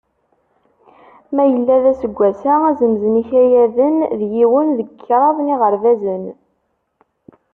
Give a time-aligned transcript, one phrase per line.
[1.33, 6.23] Ma yella d aseggas-a, azemz n yikayaden d yiwen deg kṛaḍ n yiɣerbazen.